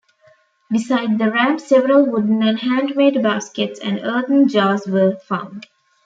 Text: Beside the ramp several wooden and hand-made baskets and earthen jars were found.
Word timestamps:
Beside 0.71 1.19
the 1.19 1.31
ramp 1.31 1.59
several 1.59 2.03
wooden 2.07 2.41
and 2.41 2.57
hand-made 2.57 3.21
baskets 3.21 3.79
and 3.79 3.99
earthen 4.03 4.47
jars 4.47 4.87
were 4.87 5.17
found. 5.17 5.67